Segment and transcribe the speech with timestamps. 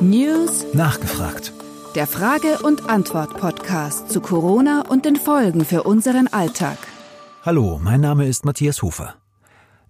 [0.00, 1.52] News Nachgefragt.
[1.94, 6.76] Der Frage- und Antwort-Podcast zu Corona und den Folgen für unseren Alltag.
[7.44, 9.14] Hallo, mein Name ist Matthias Hofer.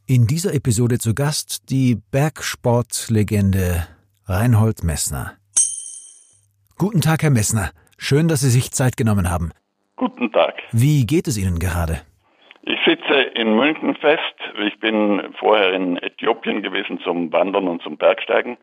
[0.04, 3.86] In dieser Episode zu Gast die Bergsportlegende
[4.26, 5.32] Reinhold Messner.
[6.76, 7.70] Guten Tag, Herr Messner.
[7.96, 9.50] Schön, dass Sie sich Zeit genommen haben.
[9.96, 10.52] Guten Tag.
[10.72, 12.02] Wie geht es Ihnen gerade?
[12.70, 14.34] Ich sitze in München fest.
[14.58, 18.58] Ich bin vorher in Äthiopien gewesen zum Wandern und zum Bergsteigen.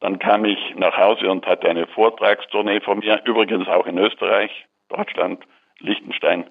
[0.00, 4.50] Dann kam ich nach Hause und hatte eine Vortragstournee von mir, übrigens auch in Österreich,
[4.88, 5.44] Deutschland,
[5.80, 6.46] Liechtenstein.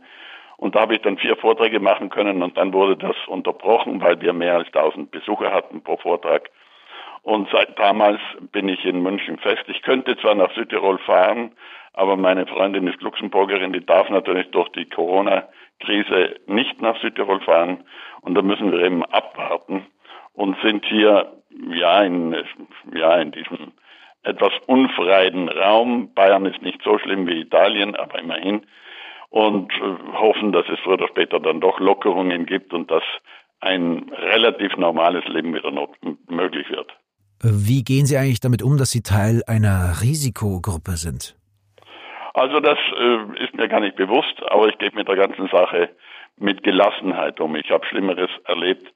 [0.58, 4.22] Und da habe ich dann vier Vorträge machen können und dann wurde das unterbrochen, weil
[4.22, 6.52] wir mehr als 1000 Besucher hatten pro Vortrag.
[7.24, 8.20] Und seit damals
[8.52, 9.64] bin ich in München fest.
[9.70, 11.54] Ich könnte zwar nach Südtirol fahren,
[11.94, 14.88] aber meine Freundin ist Luxemburgerin, die darf natürlich durch die
[15.82, 17.84] Corona-Krise nicht nach Südtirol fahren.
[18.22, 19.86] Und da müssen wir eben abwarten
[20.34, 21.32] und sind hier,
[21.74, 22.36] ja, in,
[22.94, 23.74] ja, in diesem
[24.24, 26.14] etwas unfreien Raum.
[26.14, 28.66] Bayern ist nicht so schlimm wie Italien, aber immerhin.
[29.30, 33.04] Und äh, hoffen, dass es früher oder später dann doch Lockerungen gibt und dass
[33.60, 35.72] ein relativ normales Leben wieder
[36.28, 36.92] möglich wird.
[37.44, 41.36] Wie gehen Sie eigentlich damit um, dass Sie Teil einer Risikogruppe sind?
[42.34, 45.90] Also das äh, ist mir gar nicht bewusst, aber ich gehe mit der ganzen Sache
[46.38, 47.56] mit Gelassenheit um.
[47.56, 48.92] Ich habe Schlimmeres erlebt.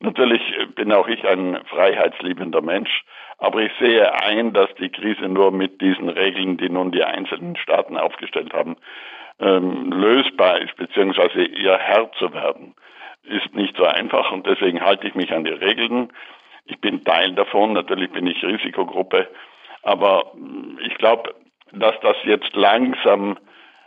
[0.00, 0.42] Natürlich
[0.74, 3.04] bin auch ich ein freiheitsliebender Mensch,
[3.38, 7.56] aber ich sehe ein, dass die Krise nur mit diesen Regeln, die nun die einzelnen
[7.56, 8.76] Staaten aufgestellt haben,
[9.40, 12.74] ähm, lösbar ist, beziehungsweise ihr Herr zu werden,
[13.24, 16.12] ist nicht so einfach und deswegen halte ich mich an die Regeln.
[16.64, 19.28] Ich bin Teil davon, natürlich bin ich Risikogruppe,
[19.82, 21.34] aber mm, ich glaube,
[21.72, 23.38] dass das jetzt langsam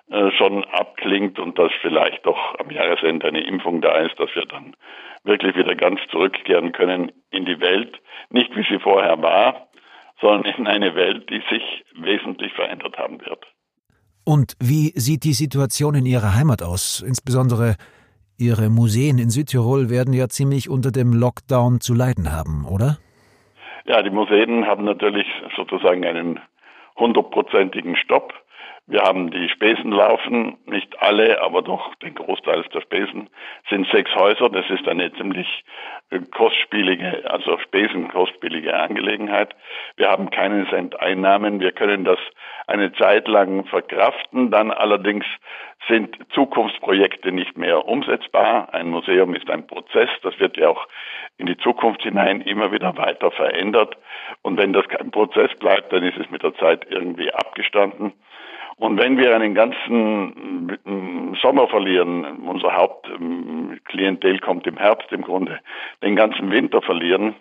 [0.10, 4.46] äh, schon abklingt und dass vielleicht doch am Jahresende eine Impfung da ist, dass wir
[4.46, 4.76] dann
[5.24, 9.68] wirklich wieder ganz zurückkehren können in die Welt, nicht wie sie vorher war,
[10.20, 11.64] sondern in eine Welt, die sich
[11.96, 13.46] wesentlich verändert haben wird.
[14.24, 17.75] Und wie sieht die Situation in Ihrer Heimat aus, insbesondere
[18.38, 22.97] Ihre Museen in Südtirol werden ja ziemlich unter dem Lockdown zu leiden haben, oder?
[23.86, 26.40] Ja, die Museen haben natürlich sozusagen einen
[26.97, 28.34] hundertprozentigen Stopp.
[28.91, 33.29] Wir haben die Spesen laufen, nicht alle, aber doch den Großteil der Spesen
[33.69, 34.50] sind sechs Häuser.
[34.50, 35.47] Das ist eine ziemlich
[36.09, 39.56] äh, kostspielige, also spesenkostspielige Angelegenheit.
[39.96, 41.62] Wir haben keinen Cent Einnahmen.
[41.62, 42.19] Wir können das
[42.68, 44.52] eine Zeit lang verkraften.
[44.52, 45.23] Dann allerdings
[45.88, 48.73] sind Zukunftsprojekte nicht mehr umsetzbar.
[48.73, 50.09] Ein Museum ist ein Prozess.
[50.22, 50.85] Das wird ja auch
[51.38, 53.96] in die Zukunft hinein immer wieder weiter verändert.
[54.41, 58.12] Und wenn das kein Prozess bleibt, dann ist es mit der Zeit irgendwie abgestanden.
[58.78, 65.59] Und wenn wir einen ganzen mm, Sommer verlieren, unser Hauptklientel kommt im Herbst im Grunde,
[66.04, 67.36] den ganzen Winter verlieren,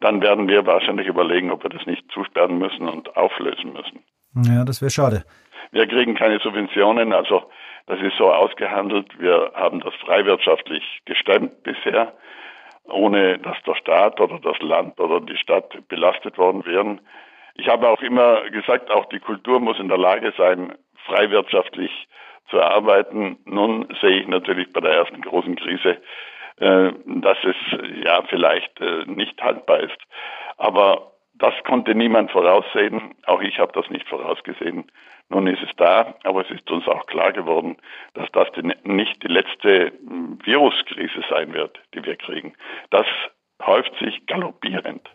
[0.00, 4.00] dann werden wir wahrscheinlich überlegen, ob wir das nicht zusperren müssen und auflösen müssen.
[4.34, 5.24] Ja, das wäre schade.
[5.70, 7.44] Wir kriegen keine Subventionen, also
[7.86, 9.06] das ist so ausgehandelt.
[9.18, 12.12] Wir haben das freiwirtschaftlich gestemmt bisher,
[12.84, 17.00] ohne dass der Staat oder das Land oder die Stadt belastet worden wären.
[17.54, 20.74] Ich habe auch immer gesagt, auch die Kultur muss in der Lage sein,
[21.06, 21.90] freiwirtschaftlich
[22.50, 23.38] zu arbeiten.
[23.44, 25.98] Nun sehe ich natürlich bei der ersten großen Krise,
[26.56, 27.56] äh, dass es
[28.04, 29.98] ja vielleicht äh, nicht haltbar ist.
[30.58, 33.14] Aber das konnte niemand voraussehen.
[33.26, 34.90] Auch ich habe das nicht vorausgesehen.
[35.28, 37.78] Nun ist es da, aber es ist uns auch klar geworden,
[38.14, 38.48] dass das
[38.84, 42.54] nicht die letzte hm, Viruskrise sein wird, die wir kriegen.
[42.90, 43.06] Das
[43.64, 45.08] häuft sich galoppierend.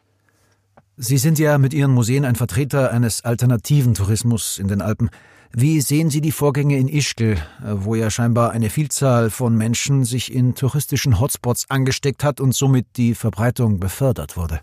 [0.99, 5.11] Sie sind ja mit Ihren Museen ein Vertreter eines alternativen Tourismus in den Alpen.
[5.53, 10.33] Wie sehen Sie die Vorgänge in Ischgl, wo ja scheinbar eine Vielzahl von Menschen sich
[10.33, 14.61] in touristischen Hotspots angesteckt hat und somit die Verbreitung befördert wurde?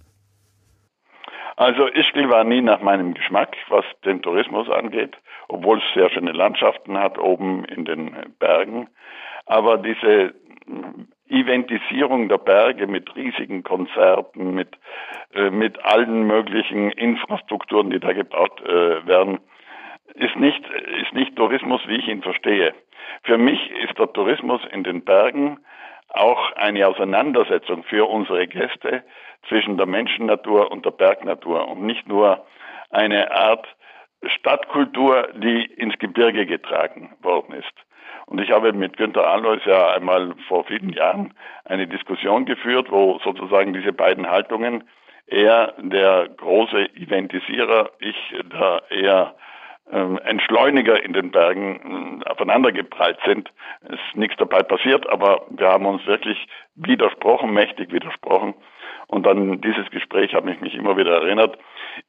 [1.55, 6.33] Also Ischgl war nie nach meinem Geschmack, was den Tourismus angeht, obwohl es sehr schöne
[6.33, 8.89] Landschaften hat oben in den Bergen.
[9.47, 10.34] Aber diese
[11.29, 14.77] Eventisierung der Berge mit riesigen Konzerten, mit,
[15.35, 19.38] äh, mit allen möglichen Infrastrukturen, die da gebaut äh, werden,
[20.15, 20.62] ist nicht,
[21.03, 22.75] ist nicht Tourismus, wie ich ihn verstehe.
[23.23, 25.59] Für mich ist der Tourismus in den Bergen
[26.09, 29.03] auch eine Auseinandersetzung für unsere Gäste
[29.49, 32.47] zwischen der Menschennatur und der Bergnatur und nicht nur
[32.91, 33.67] eine Art
[34.26, 37.75] Stadtkultur, die ins Gebirge getragen worden ist.
[38.26, 41.35] Und ich habe mit Günter Alois ja einmal vor vielen Jahren
[41.65, 44.85] eine Diskussion geführt, wo sozusagen diese beiden Haltungen,
[45.26, 48.17] er der große Eventisierer, ich
[48.53, 49.35] der eher
[49.93, 53.50] ähm, Entschleuniger in den Bergen äh, aufeinandergeprallt sind.
[53.85, 58.55] Es ist nichts dabei passiert, aber wir haben uns wirklich widersprochen, mächtig widersprochen.
[59.06, 61.59] Und dann dieses Gespräch hat mich, mich immer wieder erinnert.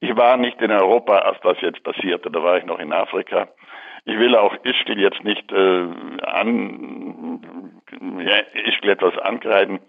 [0.00, 3.48] Ich war nicht in Europa, als das jetzt passierte, da war ich noch in Afrika.
[4.06, 5.88] Ich will auch Ischgl jetzt nicht äh,
[6.22, 7.40] an,
[8.20, 9.80] ja, Ischgl etwas angreifen,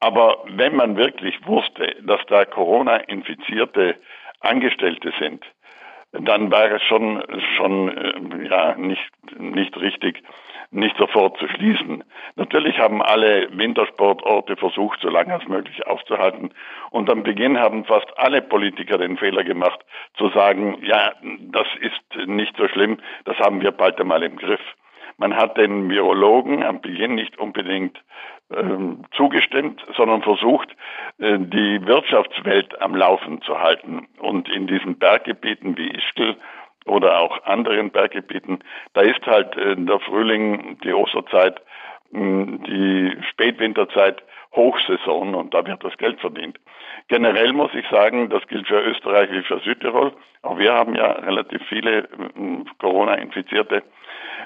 [0.00, 3.96] aber wenn man wirklich wusste, dass da Corona-infizierte
[4.40, 5.44] Angestellte sind,
[6.12, 7.22] dann wäre es schon,
[7.56, 10.22] schon äh, ja, nicht, nicht richtig,
[10.70, 12.04] nicht sofort zu schließen.
[12.34, 16.50] Natürlich haben alle Wintersportorte versucht, so lange als möglich aufzuhalten.
[16.90, 19.80] Und am Beginn haben fast alle Politiker den Fehler gemacht,
[20.16, 21.12] zu sagen, ja,
[21.52, 24.60] das ist nicht so schlimm, das haben wir bald einmal im Griff.
[25.18, 27.98] Man hat den Virologen am Beginn nicht unbedingt
[28.54, 30.68] ähm, zugestimmt, sondern versucht,
[31.18, 34.06] äh, die Wirtschaftswelt am Laufen zu halten.
[34.18, 36.36] Und in diesen Berggebieten wie Ischgl
[36.86, 38.60] oder auch anderen Berggebieten,
[38.94, 41.60] da ist halt äh, der Frühling, die Osterzeit,
[42.12, 44.22] die Spätwinterzeit
[44.54, 46.58] Hochsaison und da wird das Geld verdient.
[47.08, 50.12] Generell muss ich sagen, das gilt für Österreich wie für Südtirol.
[50.42, 52.08] Auch wir haben ja relativ viele
[52.78, 53.82] Corona-Infizierte.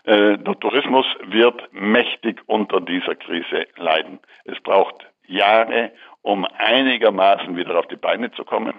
[0.04, 4.18] Äh, der Tourismus wird mächtig unter dieser Krise leiden.
[4.44, 5.92] Es braucht Jahre,
[6.22, 8.74] um einigermaßen wieder auf die Beine zu kommen.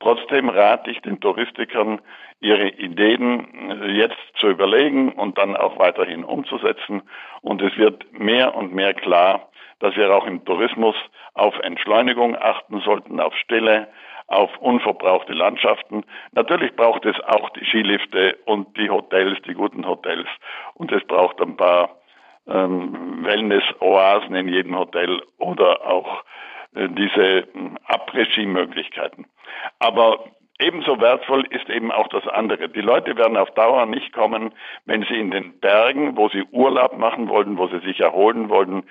[0.00, 2.00] Trotzdem rate ich den Touristikern,
[2.40, 7.02] ihre Ideen äh, jetzt zu überlegen und dann auch weiterhin umzusetzen.
[7.40, 9.48] Und es wird mehr und mehr klar,
[9.78, 10.96] dass wir auch im Tourismus
[11.34, 13.88] auf Entschleunigung achten sollten, auf Stille,
[14.26, 16.04] auf unverbrauchte Landschaften.
[16.32, 20.28] Natürlich braucht es auch die Skilifte und die Hotels, die guten Hotels.
[20.74, 21.90] Und es braucht ein paar
[22.46, 26.24] ähm, Wellness-Oasen in jedem Hotel oder auch
[26.74, 29.26] diese hm, Après-Ski-Möglichkeiten.
[29.78, 30.24] Aber
[30.58, 32.68] ebenso wertvoll ist eben auch das andere.
[32.68, 34.52] Die Leute werden auf Dauer nicht kommen,
[34.86, 38.84] wenn sie in den Bergen, wo sie Urlaub machen wollten, wo sie sich erholen wollten,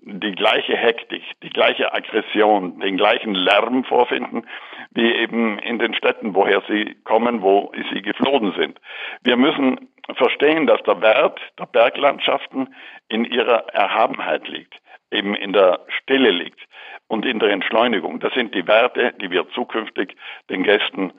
[0.00, 4.46] die gleiche Hektik, die gleiche Aggression, den gleichen Lärm vorfinden,
[4.92, 8.80] wie eben in den Städten, woher sie kommen, wo sie geflohen sind.
[9.22, 12.74] Wir müssen verstehen, dass der Wert der Berglandschaften
[13.08, 14.74] in ihrer Erhabenheit liegt,
[15.10, 16.67] eben in der Stille liegt
[17.08, 18.20] und in der Entschleunigung.
[18.20, 20.16] Das sind die Werte, die wir zukünftig
[20.48, 21.12] den Gästen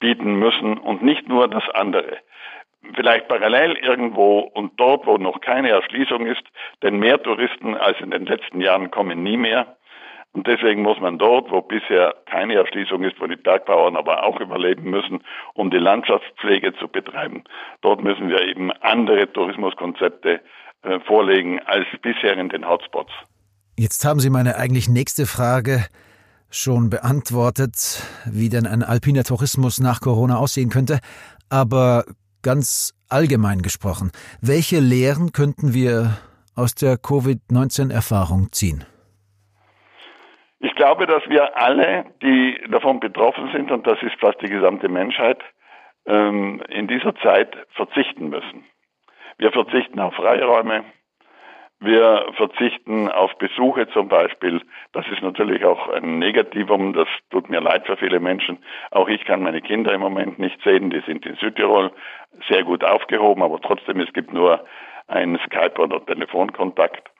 [0.00, 2.18] bieten müssen und nicht nur das andere.
[2.94, 6.44] Vielleicht parallel irgendwo und dort, wo noch keine Erschließung ist,
[6.82, 9.76] denn mehr Touristen als in den letzten Jahren kommen nie mehr.
[10.32, 14.38] Und deswegen muss man dort, wo bisher keine Erschließung ist, wo die Bergbauern aber auch
[14.40, 15.24] überleben müssen,
[15.54, 17.44] um die Landschaftspflege zu betreiben,
[17.80, 20.40] dort müssen wir eben andere Tourismuskonzepte
[20.82, 23.12] äh, vorlegen als bisher in den Hotspots.
[23.78, 25.86] Jetzt haben Sie meine eigentlich nächste Frage
[26.50, 30.98] schon beantwortet, wie denn ein alpiner Tourismus nach Corona aussehen könnte.
[31.48, 32.02] Aber
[32.42, 34.10] ganz allgemein gesprochen,
[34.42, 36.18] welche Lehren könnten wir
[36.56, 38.84] aus der Covid-19-Erfahrung ziehen?
[40.58, 44.88] Ich glaube, dass wir alle, die davon betroffen sind, und das ist fast die gesamte
[44.88, 45.38] Menschheit,
[46.04, 48.64] ähm, in dieser Zeit verzichten müssen.
[49.36, 50.82] Wir verzichten auf Freiräume,
[51.80, 54.60] wir verzichten auf Besuche zum Beispiel.
[54.92, 56.92] Das ist natürlich auch ein Negativum.
[56.92, 58.58] Das tut mir leid für viele Menschen.
[58.90, 60.90] Auch ich kann meine Kinder im Moment nicht sehen.
[60.90, 61.92] Die sind in Südtirol
[62.48, 64.64] sehr gut aufgehoben, aber trotzdem, es gibt nur
[65.06, 67.10] einen Skype- oder Telefonkontakt.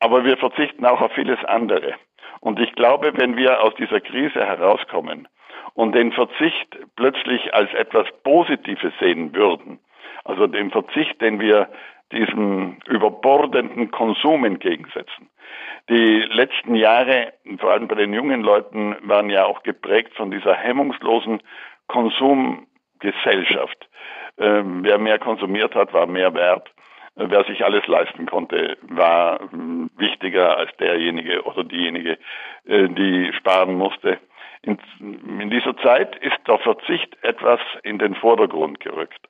[0.00, 1.94] Aber wir verzichten auch auf vieles andere.
[2.40, 5.28] Und ich glaube, wenn wir aus dieser Krise herauskommen
[5.74, 9.78] und den Verzicht plötzlich als etwas Positives sehen würden,
[10.24, 11.68] also den Verzicht, den wir
[12.12, 15.30] diesem überbordenden Konsum entgegensetzen.
[15.88, 20.54] Die letzten Jahre, vor allem bei den jungen Leuten, waren ja auch geprägt von dieser
[20.54, 21.42] hemmungslosen
[21.88, 23.88] Konsumgesellschaft.
[24.38, 26.70] Ähm, wer mehr konsumiert hat, war mehr wert.
[27.16, 32.18] Wer sich alles leisten konnte, war ähm, wichtiger als derjenige oder diejenige,
[32.64, 34.18] äh, die sparen musste.
[34.62, 39.26] In dieser Zeit ist der Verzicht etwas in den Vordergrund gerückt.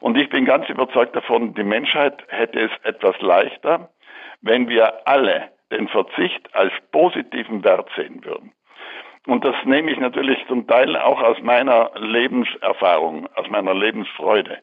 [0.00, 3.90] Und ich bin ganz überzeugt davon, die Menschheit hätte es etwas leichter,
[4.40, 8.52] wenn wir alle den Verzicht als positiven Wert sehen würden.
[9.26, 14.58] Und das nehme ich natürlich zum Teil auch aus meiner Lebenserfahrung, aus meiner Lebensfreude.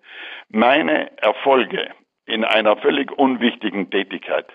[0.49, 1.91] Meine Erfolge
[2.25, 4.47] in einer völlig unwichtigen Tätigkeit.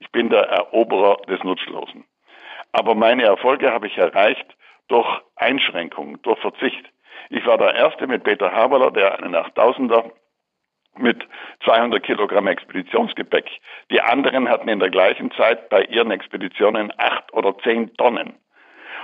[0.00, 2.04] Ich bin der Eroberer des Nutzlosen.
[2.72, 4.46] Aber meine Erfolge habe ich erreicht
[4.88, 6.84] durch Einschränkungen, durch Verzicht.
[7.30, 10.10] Ich war der Erste mit Peter Haberler, der einen 8000er
[10.96, 11.26] mit
[11.64, 13.48] 200 Kilogramm Expeditionsgepäck.
[13.90, 18.34] Die anderen hatten in der gleichen Zeit bei ihren Expeditionen acht oder zehn Tonnen.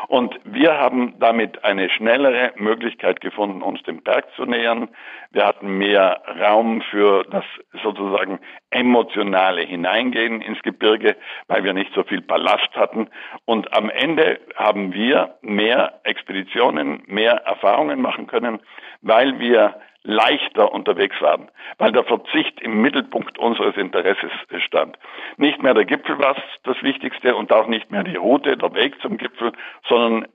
[0.07, 4.89] Und wir haben damit eine schnellere Möglichkeit gefunden, uns dem Berg zu nähern.
[5.33, 7.45] Wir hatten mehr Raum für das
[7.83, 8.39] sozusagen
[8.71, 11.17] emotionale Hineingehen ins Gebirge,
[11.49, 13.09] weil wir nicht so viel Ballast hatten.
[13.45, 18.61] Und am Ende haben wir mehr Expeditionen, mehr Erfahrungen machen können,
[19.03, 19.75] weil wir
[20.05, 24.99] leichter unterwegs waren, weil der Verzicht im Mittelpunkt unseres Interesses stand.
[25.37, 29.01] Nicht mehr der Gipfel war das Wichtigste und auch nicht mehr die Route, der Weg
[29.03, 29.53] zum Gipfel,
[29.89, 30.29] sondern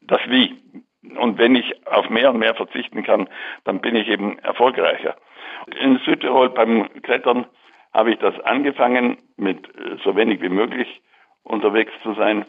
[0.00, 0.56] das Wie.
[1.16, 3.28] Und wenn ich auf mehr und mehr verzichten kann,
[3.64, 5.16] dann bin ich eben erfolgreicher.
[5.80, 7.46] In Südtirol beim Klettern
[7.92, 11.00] habe ich das angefangen, mit äh, so wenig wie möglich
[11.42, 12.44] unterwegs zu sein.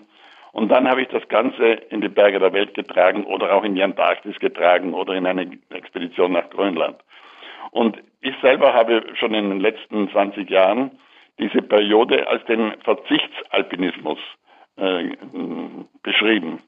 [0.51, 3.75] Und dann habe ich das Ganze in die Berge der Welt getragen oder auch in
[3.75, 6.97] die Antarktis getragen oder in eine Expedition nach Grönland.
[7.71, 10.91] Und ich selber habe schon in den letzten 20 Jahren
[11.37, 14.19] diese Periode als den Verzichtsalpinismus
[14.77, 15.15] äh,
[16.03, 16.61] beschrieben.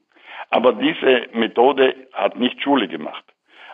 [0.50, 3.24] Aber diese Methode hat nicht Schule gemacht.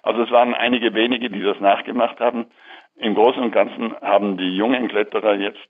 [0.03, 2.47] Also es waren einige wenige, die das nachgemacht haben.
[2.97, 5.69] Im Großen und Ganzen haben die jungen Kletterer jetzt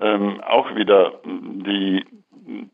[0.00, 2.04] ähm, auch wieder die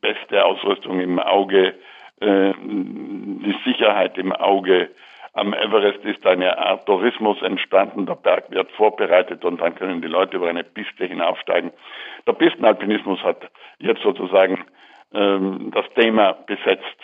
[0.00, 1.74] beste Ausrüstung im Auge,
[2.20, 4.90] äh, die Sicherheit im Auge.
[5.34, 8.04] Am Everest ist eine Art Tourismus entstanden.
[8.04, 11.72] Der Berg wird vorbereitet und dann können die Leute über eine Piste hinaufsteigen.
[12.26, 14.64] Der Pistenalpinismus hat jetzt sozusagen
[15.14, 16.98] ähm, das Thema besetzt.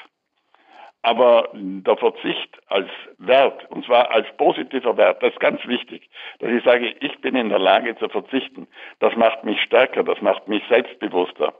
[1.02, 6.10] Aber der Verzicht als Wert, und zwar als positiver Wert, das ist ganz wichtig,
[6.40, 8.66] dass ich sage, ich bin in der Lage zu verzichten.
[8.98, 11.54] Das macht mich stärker, das macht mich selbstbewusster.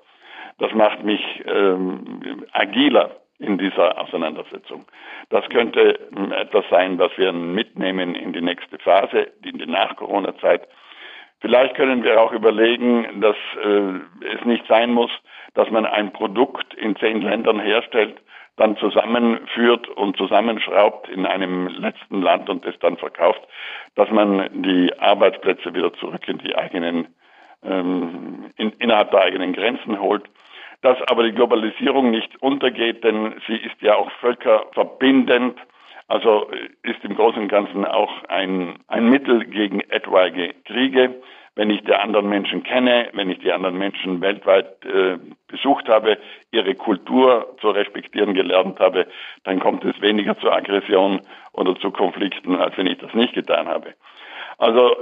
[0.59, 4.85] Das macht mich ähm, agiler in dieser Auseinandersetzung.
[5.31, 10.67] Das könnte ähm, etwas sein, was wir mitnehmen in die nächste Phase, in die Nach-Corona-Zeit.
[11.41, 15.11] Vielleicht können wir auch überlegen, dass äh, es nicht sein muss,
[15.55, 18.21] dass man ein Produkt in zehn Ländern herstellt,
[18.57, 23.41] dann zusammenführt und zusammenschraubt in einem letzten Land und es dann verkauft,
[23.95, 27.15] dass man die Arbeitsplätze wieder zurück in die eigenen,
[27.63, 30.25] ähm, in, innerhalb der eigenen Grenzen holt
[30.83, 35.59] dass aber die Globalisierung nicht untergeht, denn sie ist ja auch völkerverbindend,
[36.07, 36.51] also
[36.83, 41.15] ist im Großen und Ganzen auch ein, ein Mittel gegen etwaige Kriege.
[41.55, 45.19] Wenn ich die anderen Menschen kenne, wenn ich die anderen Menschen weltweit äh,
[45.49, 46.17] besucht habe,
[46.53, 49.09] ihre Kultur zu respektieren gelernt habe,
[49.43, 51.21] dann kommt es weniger zur Aggression
[51.53, 53.95] oder zu Konflikten, als wenn ich das nicht getan habe.
[54.57, 54.95] Also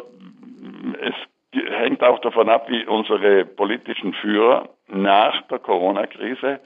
[1.01, 1.15] es
[1.53, 6.61] hängt auch davon ab, wie unsere politischen Führer nach der Corona-Krise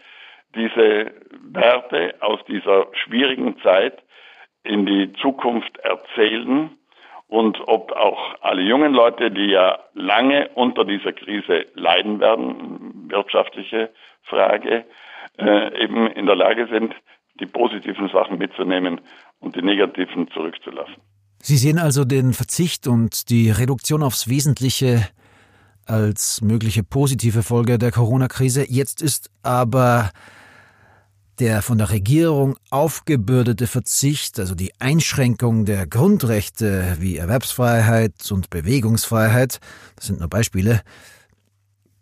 [0.54, 1.12] diese
[1.42, 4.02] Werte aus dieser schwierigen Zeit
[4.62, 6.70] in die Zukunft erzählen
[7.28, 13.90] und ob auch alle jungen Leute, die ja lange unter dieser Krise leiden werden, wirtschaftliche
[14.24, 14.84] Frage,
[15.38, 16.94] äh, eben in der Lage sind,
[17.38, 19.00] die positiven Sachen mitzunehmen
[19.38, 20.96] und die negativen zurückzulassen.
[21.38, 25.08] Sie sehen also den Verzicht und die Reduktion aufs Wesentliche
[25.90, 28.64] als mögliche positive Folge der Corona-Krise.
[28.70, 30.10] Jetzt ist aber
[31.40, 39.58] der von der Regierung aufgebürdete Verzicht, also die Einschränkung der Grundrechte wie Erwerbsfreiheit und Bewegungsfreiheit,
[39.96, 40.82] das sind nur Beispiele,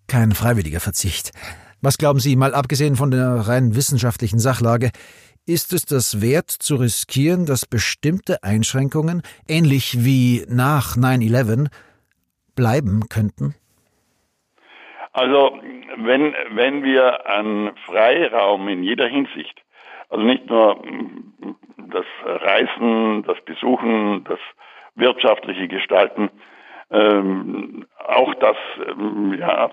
[0.06, 1.30] kein freiwilliger Verzicht.
[1.80, 4.90] Was glauben Sie, mal abgesehen von der rein wissenschaftlichen Sachlage,
[5.46, 11.68] ist es das wert zu riskieren, dass bestimmte Einschränkungen, ähnlich wie nach 9-11,
[12.54, 13.54] bleiben könnten?
[15.18, 15.58] Also
[15.96, 19.64] wenn, wenn wir an Freiraum in jeder Hinsicht,
[20.10, 20.80] also nicht nur
[21.76, 24.38] das Reisen, das Besuchen, das
[24.94, 26.30] wirtschaftliche Gestalten,
[26.92, 28.56] ähm, auch das
[28.86, 29.72] ähm, ja,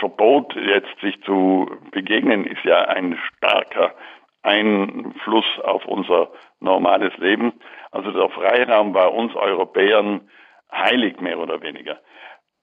[0.00, 3.94] Verbot, jetzt sich zu begegnen, ist ja ein starker
[4.42, 7.52] Einfluss auf unser normales Leben.
[7.92, 10.28] Also der Freiraum war uns Europäern
[10.72, 12.00] heilig, mehr oder weniger.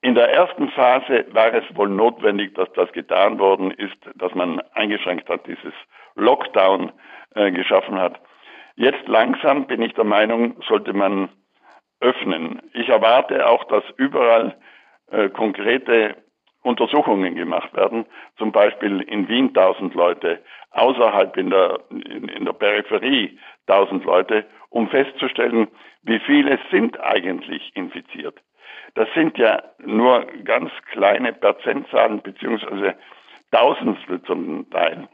[0.04, 4.60] In der ersten Phase war es wohl notwendig, dass das getan worden ist, dass man
[4.74, 5.74] eingeschränkt hat, dieses
[6.16, 6.92] Lockdown
[7.36, 8.20] äh, geschaffen hat.
[8.76, 11.30] Jetzt langsam bin ich der Meinung, sollte man
[12.02, 12.62] öffnen.
[12.74, 14.58] Ich erwarte auch, dass überall
[15.10, 16.18] äh, konkrete
[16.64, 18.06] Untersuchungen gemacht werden,
[18.38, 24.46] zum Beispiel in Wien 1000 Leute, außerhalb in der, in, in der Peripherie 1000 Leute,
[24.70, 25.70] um festzustellen,
[26.02, 28.42] wie viele sind eigentlich infiziert.
[28.96, 32.96] Das sind ja nur ganz kleine Prozentzahlen beziehungsweise
[33.52, 35.08] Tausendstel zum Teil.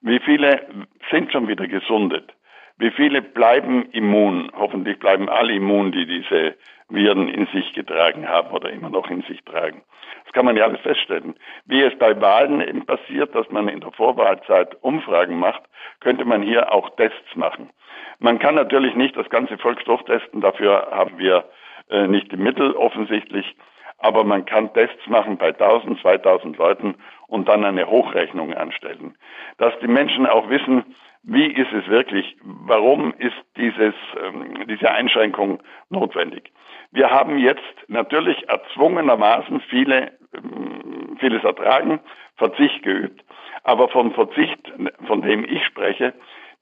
[0.00, 0.66] Wie viele
[1.10, 2.32] sind schon wieder gesundet?
[2.78, 4.50] Wie viele bleiben immun?
[4.56, 6.56] Hoffentlich bleiben alle immun, die diese
[6.88, 9.82] Viren in sich getragen haben oder immer noch in sich tragen.
[10.24, 11.34] Das kann man ja alles feststellen.
[11.66, 15.62] Wie es bei Wahlen eben passiert, dass man in der Vorwahlzeit Umfragen macht,
[16.00, 17.70] könnte man hier auch Tests machen.
[18.18, 21.44] Man kann natürlich nicht das ganze Volk durchtesten, dafür haben wir
[21.90, 23.56] äh, nicht die Mittel offensichtlich,
[23.98, 26.94] aber man kann Tests machen bei 1000, 2000 Leuten
[27.26, 29.16] und dann eine Hochrechnung anstellen.
[29.58, 30.84] Dass die Menschen auch wissen,
[31.22, 36.50] wie ist es wirklich, warum ist dieses, ähm, diese Einschränkung notwendig.
[36.92, 42.00] Wir haben jetzt natürlich erzwungenermaßen viele, ähm, vieles ertragen,
[42.36, 43.22] Verzicht geübt.
[43.64, 44.72] Aber vom Verzicht,
[45.06, 46.14] von dem ich spreche,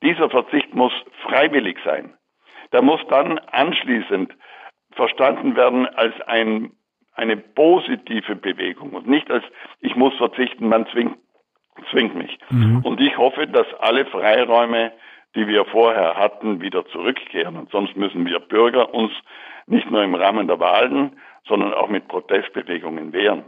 [0.02, 0.92] dieser Verzicht muss
[1.22, 2.14] freiwillig sein.
[2.72, 4.32] Der muss dann anschließend
[4.98, 6.72] verstanden werden als ein,
[7.14, 9.44] eine positive Bewegung und nicht als
[9.80, 11.16] ich muss verzichten, man zwingt,
[11.90, 12.36] zwingt mich.
[12.50, 12.80] Mhm.
[12.84, 14.92] Und ich hoffe, dass alle Freiräume,
[15.36, 17.56] die wir vorher hatten, wieder zurückkehren.
[17.56, 19.12] Und sonst müssen wir Bürger uns
[19.66, 23.44] nicht nur im Rahmen der Wahlen, sondern auch mit Protestbewegungen wehren.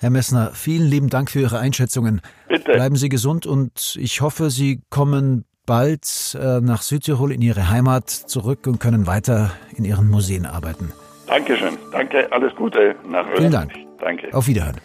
[0.00, 2.20] Herr Messner, vielen lieben Dank für Ihre Einschätzungen.
[2.48, 2.72] Bitte.
[2.72, 8.10] Bleiben Sie gesund und ich hoffe, Sie kommen bald äh, nach Südtirol in Ihre Heimat
[8.10, 10.92] zurück und können weiter in Ihren Museen arbeiten.
[11.26, 11.78] Dankeschön.
[11.92, 12.30] Danke.
[12.32, 13.38] Alles Gute nach Österreich.
[13.38, 13.72] Vielen Dank.
[14.00, 14.34] Danke.
[14.34, 14.80] Auf Wiederhören.